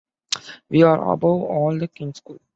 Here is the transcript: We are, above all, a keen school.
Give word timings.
We 0.67 0.81
are, 0.81 1.13
above 1.13 1.43
all, 1.43 1.83
a 1.83 1.87
keen 1.87 2.15
school. 2.15 2.39